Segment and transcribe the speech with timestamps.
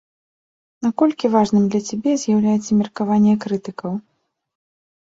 [0.85, 3.93] Наколькі важным для цябе з'яўляецца меркаванне крытыкаў?